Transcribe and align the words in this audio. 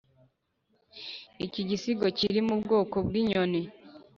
iki 1.45 1.61
gisigo 1.69 2.05
kiri 2.17 2.39
mu 2.47 2.55
bwoko 2.61 2.95
bw' 3.07 3.17
inyoni 3.21 3.61